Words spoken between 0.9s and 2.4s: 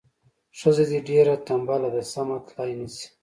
دې ډیره تنبله ده سمه